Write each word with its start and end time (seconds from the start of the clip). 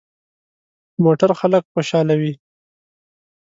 موټر 1.03 1.29
خلک 1.39 1.63
خوشحالوي. 1.73 2.33